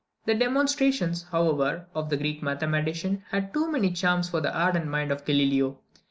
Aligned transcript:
The 0.25 0.33
demonstrations, 0.33 1.27
however, 1.31 1.85
of 1.93 2.09
the 2.09 2.17
Greek 2.17 2.41
mathematician 2.41 3.21
had 3.29 3.53
too 3.53 3.71
many 3.71 3.91
charms 3.91 4.27
for 4.31 4.41
the 4.41 4.51
ardent 4.51 4.87
mind 4.87 5.11
of 5.11 5.25
Galileo. 5.25 5.77